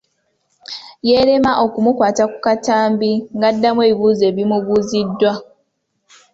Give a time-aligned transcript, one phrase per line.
[1.07, 5.33] Yeerema okumukwata ku katambi ng’addamu ebibuuzo ebimubuuziddwa.